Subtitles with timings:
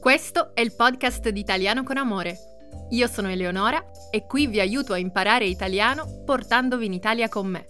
[0.00, 2.36] Questo è il podcast di Italiano con Amore.
[2.90, 7.66] Io sono Eleonora e qui vi aiuto a imparare italiano portandovi in Italia con me.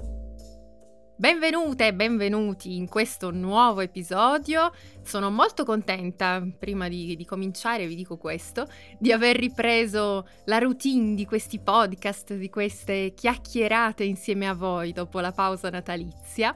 [1.17, 4.71] Benvenute e benvenuti in questo nuovo episodio.
[5.03, 8.68] Sono molto contenta, prima di, di, cominciare vi dico questo,
[8.98, 15.18] di aver ripreso la routine di questi podcast, di queste chiacchierate insieme a voi dopo
[15.20, 16.54] la pausa natalizia.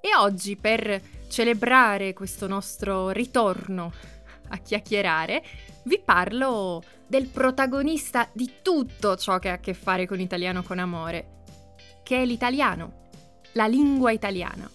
[0.00, 3.92] E oggi per celebrare questo nostro ritorno
[4.52, 5.42] a chiacchierare,
[5.84, 10.78] vi parlo del protagonista di tutto ciò che ha a che fare con Italiano con
[10.78, 11.42] Amore,
[12.02, 13.00] che è l'italiano
[13.52, 14.70] la lingua italiana.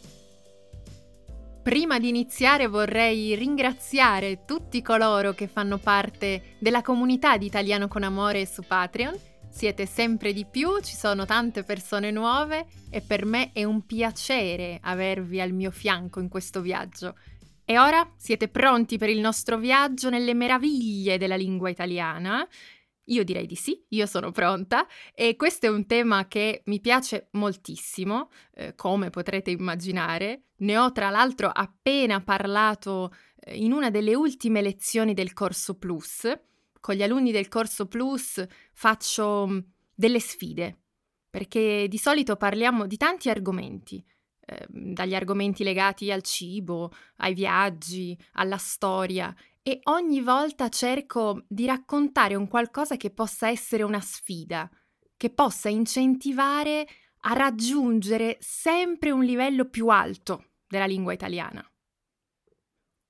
[1.63, 8.03] Prima di iniziare vorrei ringraziare tutti coloro che fanno parte della comunità di Italiano con
[8.03, 9.15] Amore su Patreon.
[9.49, 14.77] Siete sempre di più, ci sono tante persone nuove e per me è un piacere
[14.81, 17.15] avervi al mio fianco in questo viaggio.
[17.69, 22.47] E ora siete pronti per il nostro viaggio nelle meraviglie della lingua italiana?
[23.07, 27.27] Io direi di sì, io sono pronta e questo è un tema che mi piace
[27.31, 30.43] moltissimo, eh, come potrete immaginare.
[30.59, 36.25] Ne ho tra l'altro appena parlato eh, in una delle ultime lezioni del corso Plus.
[36.79, 39.59] Con gli alunni del corso Plus faccio mm,
[39.93, 40.77] delle sfide,
[41.29, 44.01] perché di solito parliamo di tanti argomenti,
[44.49, 51.65] eh, dagli argomenti legati al cibo, ai viaggi, alla storia e ogni volta cerco di
[51.65, 54.69] raccontare un qualcosa che possa essere una sfida,
[55.17, 56.87] che possa incentivare
[57.23, 61.69] a raggiungere sempre un livello più alto della lingua italiana.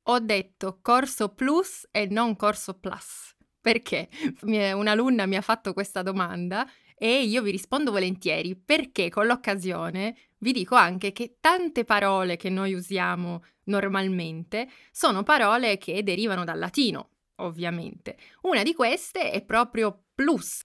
[0.09, 3.35] Ho detto corso plus e non corso plus.
[3.61, 4.09] Perché?
[4.41, 10.51] Un'alunna mi ha fatto questa domanda e io vi rispondo volentieri perché con l'occasione vi
[10.51, 17.09] dico anche che tante parole che noi usiamo normalmente sono parole che derivano dal latino,
[17.37, 18.17] ovviamente.
[18.41, 20.63] Una di queste è proprio plus.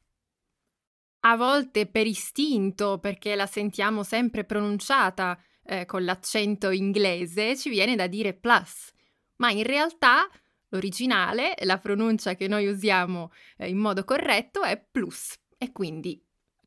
[1.24, 7.94] A volte per istinto, perché la sentiamo sempre pronunciata eh, con l'accento inglese, ci viene
[7.94, 8.90] da dire plus,
[9.36, 10.28] ma in realtà
[10.68, 15.38] l'originale, la pronuncia che noi usiamo eh, in modo corretto è plus.
[15.56, 16.20] E quindi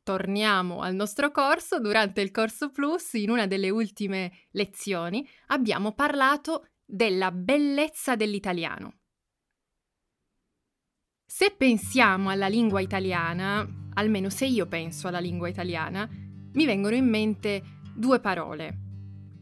[0.06, 6.68] torniamo al nostro corso, durante il corso Plus, in una delle ultime lezioni, abbiamo parlato
[6.84, 8.98] della bellezza dell'italiano.
[11.26, 17.08] Se pensiamo alla lingua italiana, almeno se io penso alla lingua italiana, mi vengono in
[17.08, 17.62] mente
[17.92, 18.78] due parole.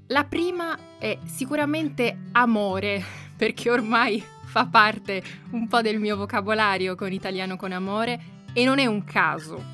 [0.07, 3.05] La prima è sicuramente amore,
[3.37, 8.79] perché ormai fa parte un po' del mio vocabolario con italiano con amore e non
[8.79, 9.74] è un caso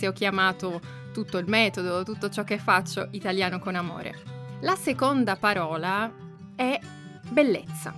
[0.00, 0.80] se ho chiamato
[1.12, 4.18] tutto il metodo, tutto ciò che faccio italiano con amore.
[4.60, 6.10] La seconda parola
[6.56, 6.80] è
[7.28, 7.94] bellezza.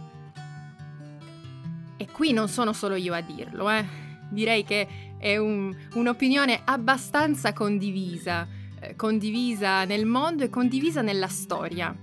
[1.96, 3.86] E qui non sono solo io a dirlo, eh.
[4.30, 8.48] direi che è un, un'opinione abbastanza condivisa,
[8.80, 11.96] eh, condivisa nel mondo e condivisa nella storia.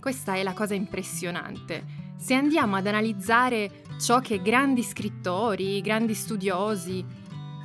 [0.00, 1.98] Questa è la cosa impressionante.
[2.16, 7.18] Se andiamo ad analizzare ciò che grandi scrittori, grandi studiosi,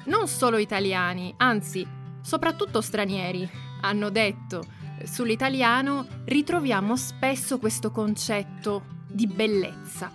[0.05, 1.85] non solo italiani, anzi
[2.21, 3.47] soprattutto stranieri,
[3.81, 4.63] hanno detto
[5.03, 10.11] sull'italiano ritroviamo spesso questo concetto di bellezza.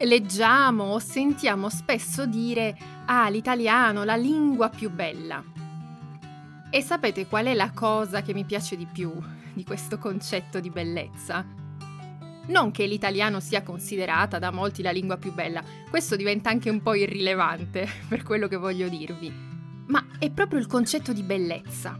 [0.00, 5.42] Leggiamo o sentiamo spesso dire ah l'italiano, la lingua più bella.
[6.70, 9.12] E sapete qual è la cosa che mi piace di più
[9.54, 11.67] di questo concetto di bellezza?
[12.48, 16.80] Non che l'italiano sia considerata da molti la lingua più bella, questo diventa anche un
[16.80, 19.30] po' irrilevante per quello che voglio dirvi,
[19.86, 21.98] ma è proprio il concetto di bellezza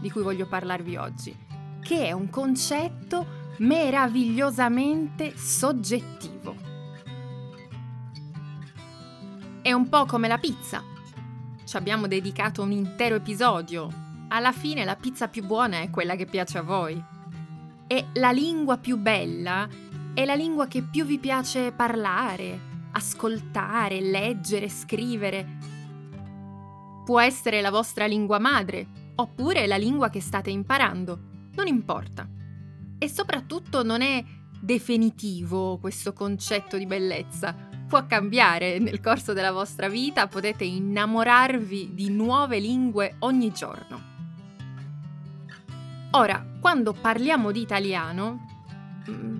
[0.00, 1.34] di cui voglio parlarvi oggi,
[1.80, 6.54] che è un concetto meravigliosamente soggettivo.
[9.62, 10.82] È un po' come la pizza.
[11.64, 13.88] Ci abbiamo dedicato un intero episodio.
[14.28, 17.02] Alla fine la pizza più buona è quella che piace a voi.
[17.88, 19.68] E la lingua più bella
[20.16, 25.58] è la lingua che più vi piace parlare, ascoltare, leggere, scrivere.
[27.04, 31.18] Può essere la vostra lingua madre, oppure la lingua che state imparando,
[31.52, 32.26] non importa.
[32.98, 34.24] E soprattutto non è
[34.58, 37.54] definitivo questo concetto di bellezza.
[37.86, 44.14] Può cambiare nel corso della vostra vita, potete innamorarvi di nuove lingue ogni giorno.
[46.12, 48.55] Ora, quando parliamo di italiano,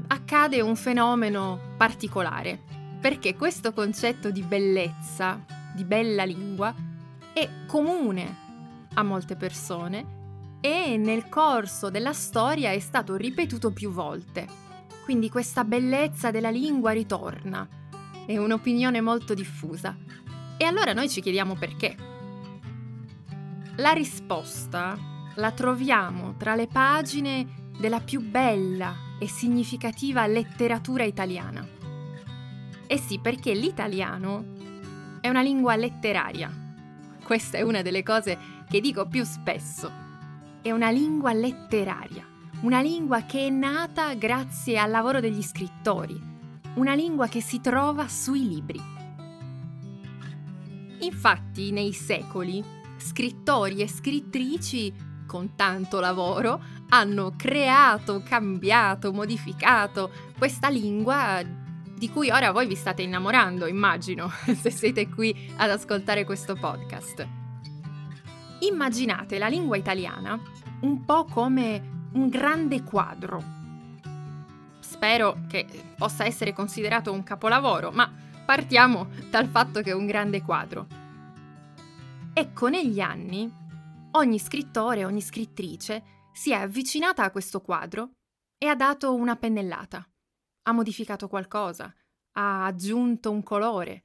[0.09, 2.61] accade un fenomeno particolare,
[3.01, 6.75] perché questo concetto di bellezza, di bella lingua,
[7.33, 8.45] è comune
[8.95, 14.47] a molte persone e nel corso della storia è stato ripetuto più volte.
[15.05, 17.69] Quindi questa bellezza della lingua ritorna.
[18.27, 19.97] è un'opinione molto diffusa.
[20.57, 21.95] E allora noi ci chiediamo perché.
[23.77, 24.99] La risposta
[25.37, 31.67] la troviamo tra le pagine della più bella e significativa letteratura italiana.
[32.87, 34.45] Eh sì, perché l'italiano
[35.21, 36.51] è una lingua letteraria.
[37.23, 39.91] Questa è una delle cose che dico più spesso.
[40.63, 42.25] È una lingua letteraria,
[42.61, 46.21] una lingua che è nata grazie al lavoro degli scrittori,
[46.75, 48.81] una lingua che si trova sui libri.
[51.01, 52.63] Infatti, nei secoli,
[52.97, 54.95] scrittori e scrittrici
[55.27, 61.43] con tanto lavoro hanno creato, cambiato, modificato questa lingua
[61.97, 64.31] di cui ora voi vi state innamorando, immagino,
[64.61, 67.27] se siete qui ad ascoltare questo podcast.
[68.61, 70.39] Immaginate la lingua italiana
[70.81, 73.55] un po' come un grande quadro.
[74.81, 75.67] Spero che
[75.97, 78.11] possa essere considerato un capolavoro, ma
[78.45, 80.87] partiamo dal fatto che è un grande quadro.
[82.33, 83.51] Ecco, negli anni,
[84.13, 86.03] ogni scrittore, ogni scrittrice
[86.37, 88.13] si è avvicinata a questo quadro
[88.59, 90.07] e ha dato una pennellata
[90.67, 91.93] ha modificato qualcosa,
[92.33, 94.05] ha aggiunto un colore.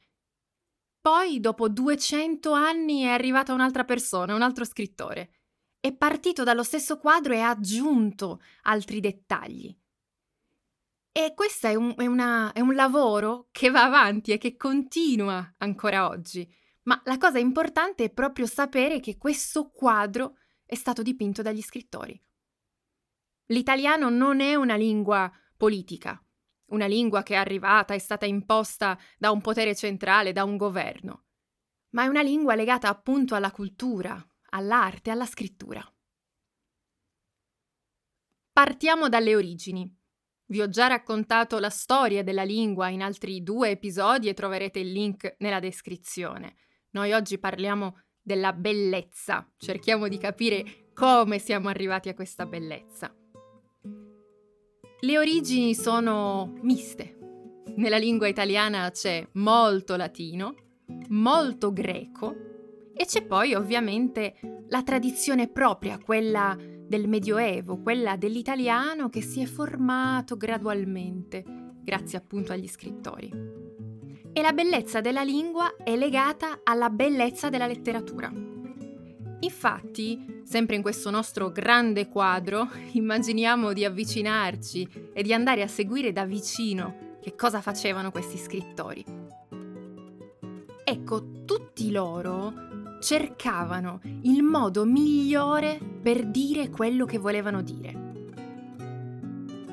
[1.00, 5.31] Poi, dopo 200 anni, è arrivata un'altra persona, un altro scrittore.
[5.80, 9.75] È partito dallo stesso quadro e ha aggiunto altri dettagli.
[11.12, 15.56] E questo è un, è, una, è un lavoro che va avanti e che continua
[15.57, 16.48] ancora oggi.
[16.84, 20.38] Ma la cosa importante è proprio sapere che questo quadro
[20.71, 22.18] è stato dipinto dagli scrittori.
[23.47, 26.18] L'italiano non è una lingua politica,
[26.68, 31.25] una lingua che è arrivata, è stata imposta da un potere centrale, da un governo,
[31.89, 35.85] ma è una lingua legata appunto alla cultura, all'arte, alla scrittura.
[38.53, 39.94] Partiamo dalle origini.
[40.45, 44.94] Vi ho già raccontato la storia della lingua in altri due episodi e troverete il
[44.94, 46.56] link nella descrizione.
[46.91, 53.13] Noi oggi parliamo della bellezza, cerchiamo di capire come siamo arrivati a questa bellezza.
[55.03, 57.18] Le origini sono miste.
[57.75, 60.56] Nella lingua italiana c'è molto latino,
[61.09, 62.35] molto greco
[62.94, 64.35] e c'è poi ovviamente
[64.67, 71.44] la tradizione propria, quella del Medioevo, quella dell'italiano che si è formato gradualmente,
[71.81, 73.61] grazie appunto agli scrittori.
[74.33, 78.31] E la bellezza della lingua è legata alla bellezza della letteratura.
[79.39, 86.13] Infatti, sempre in questo nostro grande quadro, immaginiamo di avvicinarci e di andare a seguire
[86.13, 89.04] da vicino che cosa facevano questi scrittori.
[90.84, 92.54] Ecco, tutti loro
[93.01, 98.10] cercavano il modo migliore per dire quello che volevano dire.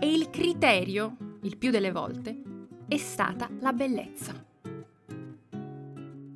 [0.01, 2.43] E il criterio, il più delle volte,
[2.89, 4.47] è stata la bellezza.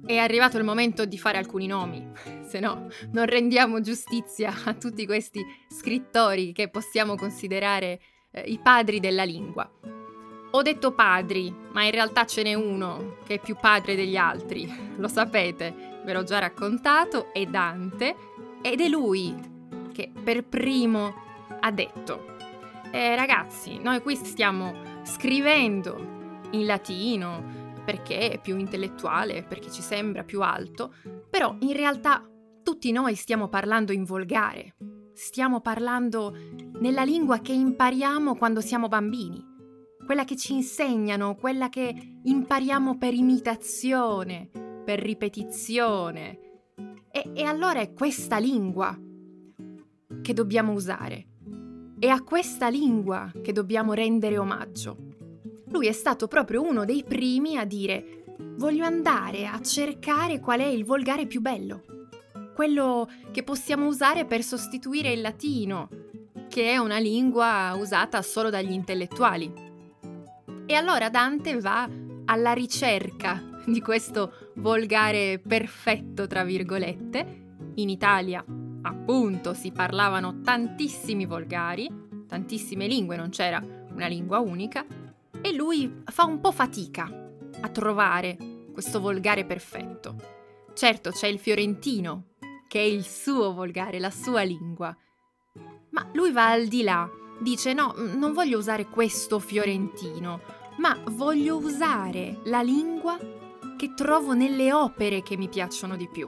[0.04, 2.10] È arrivato il momento di fare alcuni nomi,
[2.44, 8.00] se no non rendiamo giustizia a tutti questi scrittori che possiamo considerare
[8.32, 9.70] eh, i padri della lingua.
[10.54, 14.70] Ho detto padri, ma in realtà ce n'è uno che è più padre degli altri,
[14.96, 18.16] lo sapete, ve l'ho già raccontato, è Dante,
[18.60, 19.34] ed è lui
[19.92, 21.14] che per primo
[21.60, 22.36] ha detto,
[22.90, 30.24] eh, ragazzi, noi qui stiamo scrivendo in latino, perché è più intellettuale, perché ci sembra
[30.24, 30.94] più alto,
[31.28, 32.26] però in realtà
[32.62, 34.76] tutti noi stiamo parlando in volgare,
[35.14, 36.36] stiamo parlando
[36.80, 39.44] nella lingua che impariamo quando siamo bambini,
[40.04, 44.50] quella che ci insegnano, quella che impariamo per imitazione,
[44.84, 46.38] per ripetizione.
[47.10, 48.98] E, e allora è questa lingua
[50.22, 51.26] che dobbiamo usare.
[51.98, 55.11] È a questa lingua che dobbiamo rendere omaggio
[55.72, 58.24] lui è stato proprio uno dei primi a dire
[58.56, 61.82] voglio andare a cercare qual è il volgare più bello,
[62.54, 65.88] quello che possiamo usare per sostituire il latino,
[66.48, 69.50] che è una lingua usata solo dagli intellettuali.
[70.66, 71.88] E allora Dante va
[72.26, 77.40] alla ricerca di questo volgare perfetto, tra virgolette.
[77.76, 78.44] In Italia,
[78.82, 81.90] appunto, si parlavano tantissimi volgari,
[82.26, 83.64] tantissime lingue, non c'era
[83.94, 84.84] una lingua unica,
[85.42, 87.10] e lui fa un po' fatica
[87.60, 88.36] a trovare
[88.72, 90.16] questo volgare perfetto.
[90.72, 92.28] Certo c'è il fiorentino,
[92.68, 94.96] che è il suo volgare, la sua lingua,
[95.90, 97.08] ma lui va al di là,
[97.40, 100.40] dice no, non voglio usare questo fiorentino,
[100.78, 103.18] ma voglio usare la lingua
[103.76, 106.26] che trovo nelle opere che mi piacciono di più.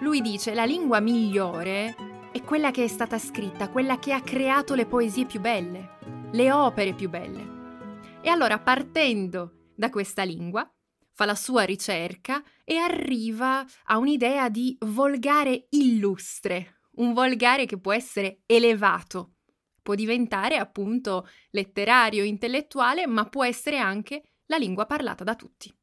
[0.00, 1.96] Lui dice la lingua migliore
[2.30, 5.94] è quella che è stata scritta, quella che ha creato le poesie più belle
[6.36, 8.20] le opere più belle.
[8.20, 10.70] E allora partendo da questa lingua,
[11.14, 17.94] fa la sua ricerca e arriva a un'idea di volgare illustre, un volgare che può
[17.94, 19.36] essere elevato,
[19.80, 25.74] può diventare appunto letterario, intellettuale, ma può essere anche la lingua parlata da tutti.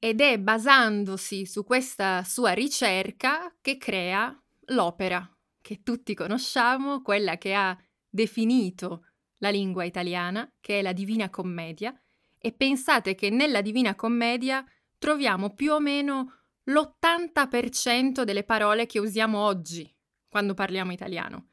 [0.00, 4.36] Ed è basandosi su questa sua ricerca che crea
[4.68, 5.28] l'opera
[5.60, 7.78] che tutti conosciamo, quella che ha
[8.14, 9.06] definito
[9.38, 11.92] la lingua italiana, che è la Divina Commedia,
[12.38, 14.64] e pensate che nella Divina Commedia
[14.98, 19.92] troviamo più o meno l'80% delle parole che usiamo oggi
[20.28, 21.48] quando parliamo italiano.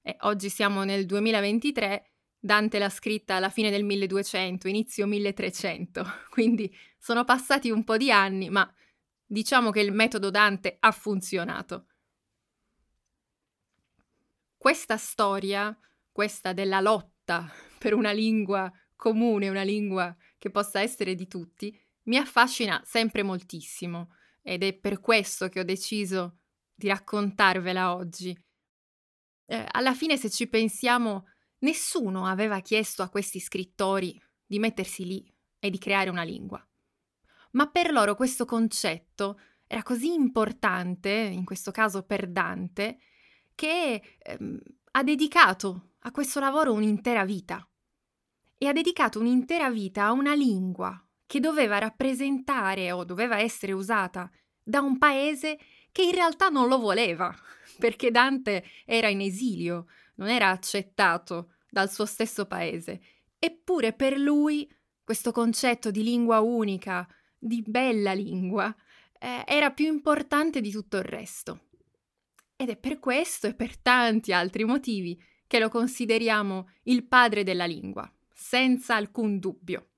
[0.00, 6.74] E oggi siamo nel 2023 Dante l'ha scritta alla fine del 1200, inizio 1300, quindi
[6.98, 8.68] sono passati un po' di anni, ma
[9.24, 11.86] diciamo che il metodo Dante ha funzionato.
[14.62, 15.76] Questa storia,
[16.12, 17.50] questa della lotta
[17.80, 24.14] per una lingua comune, una lingua che possa essere di tutti, mi affascina sempre moltissimo
[24.40, 26.38] ed è per questo che ho deciso
[26.72, 28.30] di raccontarvela oggi.
[29.46, 31.26] Eh, alla fine, se ci pensiamo,
[31.62, 36.64] Nessuno aveva chiesto a questi scrittori di mettersi lì e di creare una lingua.
[37.52, 42.98] Ma per loro questo concetto era così importante, in questo caso per Dante,
[43.54, 44.58] che ehm,
[44.92, 47.66] ha dedicato a questo lavoro un'intera vita.
[48.58, 54.30] E ha dedicato un'intera vita a una lingua che doveva rappresentare o doveva essere usata
[54.62, 55.58] da un paese
[55.90, 57.34] che in realtà non lo voleva,
[57.78, 63.00] perché Dante era in esilio, non era accettato dal suo stesso paese.
[63.38, 64.70] Eppure per lui
[65.02, 67.06] questo concetto di lingua unica,
[67.36, 68.74] di bella lingua,
[69.18, 71.68] eh, era più importante di tutto il resto.
[72.62, 77.64] Ed è per questo e per tanti altri motivi che lo consideriamo il padre della
[77.64, 79.88] lingua, senza alcun dubbio.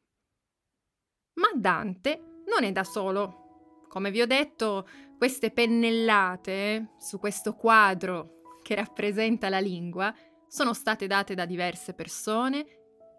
[1.34, 3.82] Ma Dante non è da solo.
[3.86, 10.14] Come vi ho detto, queste pennellate su questo quadro che rappresenta la lingua
[10.48, 12.64] sono state date da diverse persone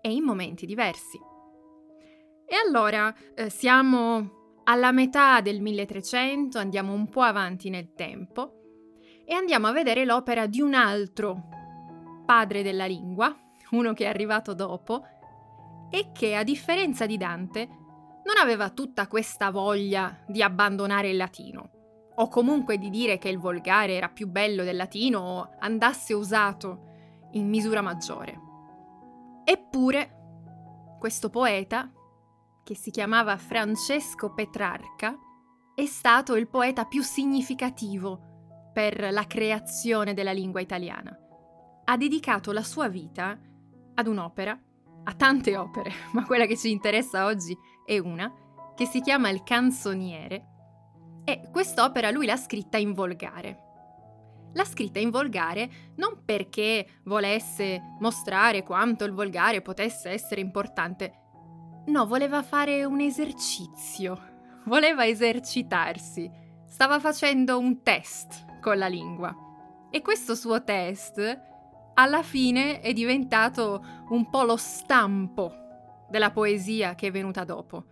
[0.01, 1.19] e in momenti diversi.
[2.47, 8.61] E allora eh, siamo alla metà del 1300, andiamo un po' avanti nel tempo
[9.25, 11.49] e andiamo a vedere l'opera di un altro
[12.25, 13.35] padre della lingua,
[13.71, 15.03] uno che è arrivato dopo
[15.89, 21.69] e che a differenza di Dante non aveva tutta questa voglia di abbandonare il latino
[22.17, 26.83] o comunque di dire che il volgare era più bello del latino o andasse usato
[27.31, 28.39] in misura maggiore.
[29.43, 30.15] Eppure,
[30.97, 31.91] questo poeta,
[32.63, 35.15] che si chiamava Francesco Petrarca,
[35.75, 38.34] è stato il poeta più significativo
[38.75, 41.17] per la creazione della lingua italiana.
[41.85, 43.39] Ha dedicato la sua vita
[43.93, 44.59] ad un'opera,
[45.05, 48.29] a tante opere, ma quella che ci interessa oggi è una,
[48.75, 50.47] che si chiama Il canzoniere,
[51.23, 53.61] e quest'opera lui l'ha scritta in volgare.
[54.51, 61.13] L'ha scritta in volgare non perché volesse mostrare quanto il volgare potesse essere importante,
[61.85, 64.19] no, voleva fare un esercizio,
[64.65, 66.29] voleva esercitarsi,
[66.67, 69.31] stava facendo un test con la lingua.
[69.91, 71.39] E questo suo test
[71.93, 75.53] alla fine è diventato un po' lo stampo
[76.09, 77.85] della poesia che è venuta dopo.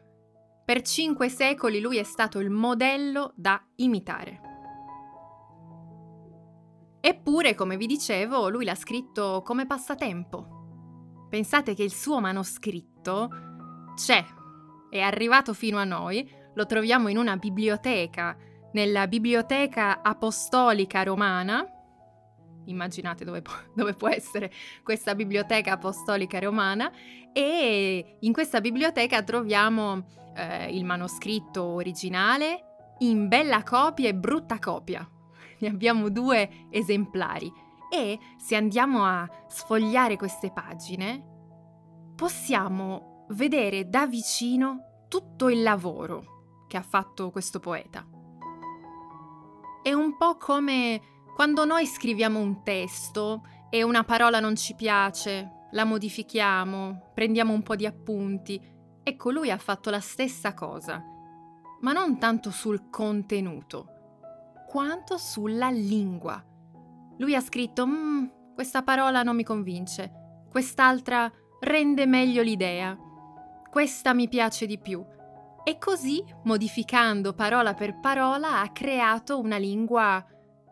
[0.66, 4.42] Per cinque secoli lui è stato il modello da imitare.
[7.00, 11.28] Eppure, come vi dicevo, lui l'ha scritto come passatempo.
[11.30, 13.30] Pensate che il suo manoscritto
[13.94, 14.26] c'è,
[14.90, 18.36] è arrivato fino a noi, lo troviamo in una biblioteca,
[18.74, 21.66] nella Biblioteca Apostolica Romana.
[22.66, 23.42] Immaginate dove,
[23.74, 24.52] dove può essere
[24.84, 26.92] questa Biblioteca Apostolica Romana
[27.34, 35.08] e in questa biblioteca troviamo eh, il manoscritto originale in bella copia e brutta copia
[35.60, 37.52] ne abbiamo due esemplari
[37.92, 41.32] e se andiamo a sfogliare queste pagine
[42.16, 48.13] possiamo vedere da vicino tutto il lavoro che ha fatto questo poeta.
[49.84, 51.02] È un po' come
[51.36, 57.64] quando noi scriviamo un testo e una parola non ci piace, la modifichiamo, prendiamo un
[57.64, 58.62] po' di appunti.
[59.04, 61.04] Ecco, lui ha fatto la stessa cosa,
[61.82, 63.88] ma non tanto sul contenuto,
[64.70, 66.42] quanto sulla lingua.
[67.18, 72.98] Lui ha scritto, mm, questa parola non mi convince, quest'altra rende meglio l'idea,
[73.70, 75.06] questa mi piace di più.
[75.66, 80.26] E così, modificando parola per parola, ha creato una lingua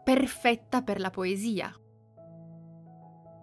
[0.04, 1.74] perfetta per la poesia.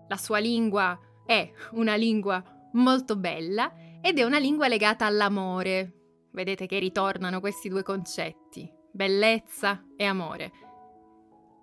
[0.09, 5.93] La sua lingua è una lingua molto bella ed è una lingua legata all'amore.
[6.33, 10.52] Vedete che ritornano questi due concetti, bellezza e amore.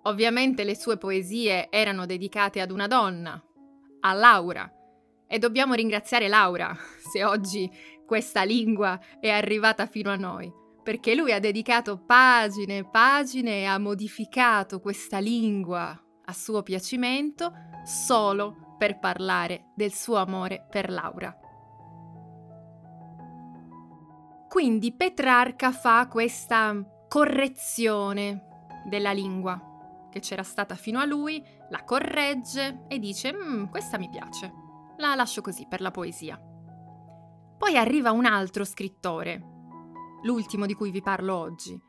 [0.02, 3.40] Ovviamente le sue poesie erano dedicate ad una donna,
[4.00, 4.70] a Laura,
[5.26, 6.76] e dobbiamo ringraziare Laura
[7.10, 7.68] se oggi
[8.06, 10.50] questa lingua è arrivata fino a noi,
[10.82, 17.52] perché lui ha dedicato pagine e pagine e ha modificato questa lingua a suo piacimento
[17.84, 21.36] solo per parlare del suo amore per Laura.
[24.48, 26.74] Quindi Petrarca fa questa
[27.08, 28.44] correzione
[28.86, 29.60] della lingua
[30.10, 34.50] che c'era stata fino a lui, la corregge e dice mm, questa mi piace,
[34.96, 36.40] la lascio così per la poesia.
[37.58, 39.42] Poi arriva un altro scrittore,
[40.22, 41.80] l'ultimo di cui vi parlo oggi,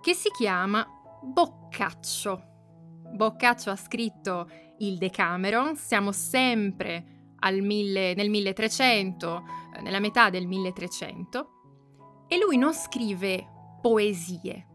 [0.00, 0.86] che si chiama
[1.22, 2.42] Boccaccio.
[3.12, 4.48] Boccaccio ha scritto
[4.78, 9.42] il Decameron, siamo sempre mille, nel 1300,
[9.76, 11.50] eh, nella metà del 1300,
[12.28, 14.66] e lui non scrive poesie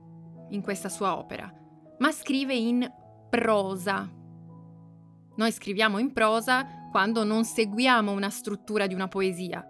[0.50, 1.52] in questa sua opera,
[2.00, 2.88] ma scrive in
[3.30, 4.10] prosa.
[5.38, 9.66] Noi scriviamo in prosa quando non seguiamo una struttura di una poesia.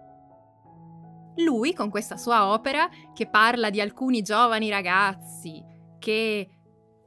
[1.36, 5.62] Lui, con questa sua opera, che parla di alcuni giovani ragazzi
[5.98, 6.48] che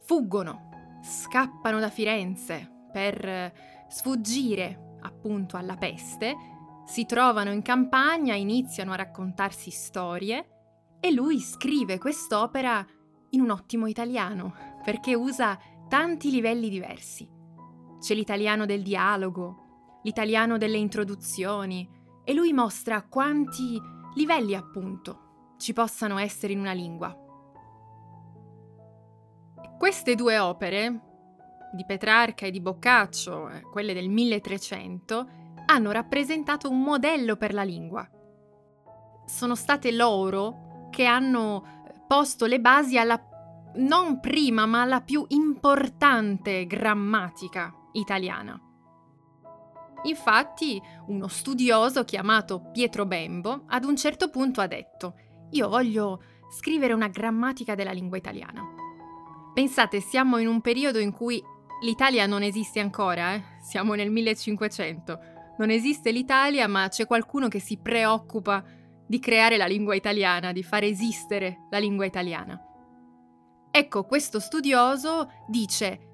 [0.01, 3.53] fuggono, scappano da Firenze per
[3.87, 6.35] sfuggire appunto alla peste,
[6.85, 12.85] si trovano in campagna, iniziano a raccontarsi storie e lui scrive quest'opera
[13.31, 15.57] in un ottimo italiano, perché usa
[15.87, 17.29] tanti livelli diversi.
[17.99, 21.87] C'è l'italiano del dialogo, l'italiano delle introduzioni,
[22.23, 23.79] e lui mostra quanti
[24.19, 27.15] livelli appunto ci possano essere in una lingua.
[29.77, 30.99] Queste due opere,
[31.71, 35.27] di Petrarca e di Boccaccio, eh, quelle del 1300,
[35.67, 38.07] hanno rappresentato un modello per la lingua.
[39.25, 43.23] Sono state loro che hanno posto le basi alla
[43.75, 48.59] non prima, ma alla più importante grammatica italiana.
[50.03, 55.15] Infatti, uno studioso chiamato Pietro Bembo ad un certo punto ha detto:
[55.51, 58.63] Io voglio scrivere una grammatica della lingua italiana.
[59.53, 61.41] Pensate, siamo in un periodo in cui
[61.81, 63.43] l'Italia non esiste ancora, eh?
[63.61, 65.19] siamo nel 1500.
[65.57, 68.63] Non esiste l'Italia, ma c'è qualcuno che si preoccupa
[69.05, 72.63] di creare la lingua italiana, di far esistere la lingua italiana.
[73.71, 76.07] Ecco, questo studioso dice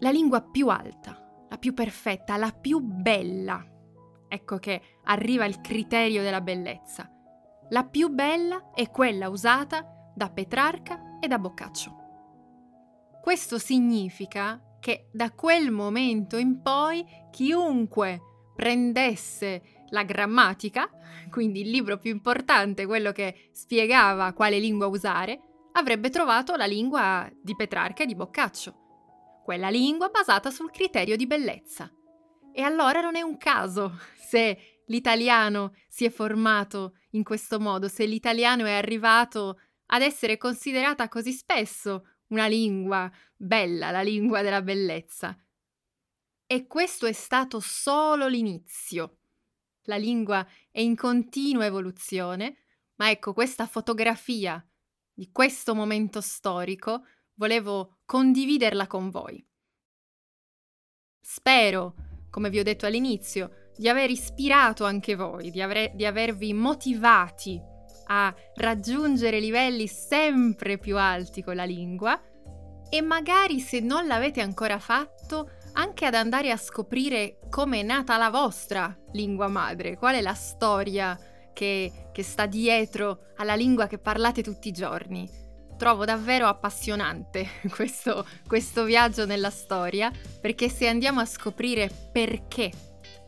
[0.00, 3.64] la lingua più alta, la più perfetta, la più bella.
[4.28, 7.10] Ecco che arriva il criterio della bellezza.
[7.70, 11.96] La più bella è quella usata da Petrarca e da Boccaccio.
[13.22, 18.20] Questo significa che da quel momento in poi chiunque
[18.54, 20.88] prendesse la grammatica,
[21.30, 25.40] quindi il libro più importante, quello che spiegava quale lingua usare,
[25.72, 28.87] avrebbe trovato la lingua di Petrarca e di Boccaccio,
[29.48, 31.90] quella lingua basata sul criterio di bellezza.
[32.52, 38.04] E allora non è un caso se l'italiano si è formato in questo modo, se
[38.04, 45.34] l'italiano è arrivato ad essere considerata così spesso una lingua bella, la lingua della bellezza.
[46.44, 49.20] E questo è stato solo l'inizio
[49.84, 52.64] la lingua è in continua evoluzione,
[52.96, 54.62] ma ecco questa fotografia
[55.10, 57.04] di questo momento storico
[57.36, 59.46] volevo condividerla con voi.
[61.20, 61.94] Spero,
[62.30, 67.60] come vi ho detto all'inizio, di aver ispirato anche voi, di, aver, di avervi motivati
[68.06, 72.18] a raggiungere livelli sempre più alti con la lingua
[72.88, 78.16] e magari se non l'avete ancora fatto anche ad andare a scoprire come è nata
[78.16, 81.14] la vostra lingua madre, qual è la storia
[81.52, 85.47] che, che sta dietro alla lingua che parlate tutti i giorni.
[85.78, 90.10] Trovo davvero appassionante questo, questo viaggio nella storia,
[90.40, 92.70] perché se andiamo a scoprire perché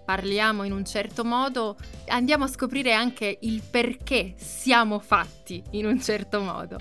[0.04, 1.76] parliamo in un certo modo,
[2.08, 6.78] andiamo a scoprire anche il perché siamo fatti in un certo modo.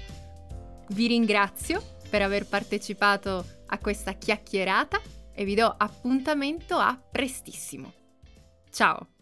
[0.89, 4.99] Vi ringrazio per aver partecipato a questa chiacchierata
[5.31, 7.93] e vi do appuntamento a prestissimo.
[8.71, 9.18] Ciao!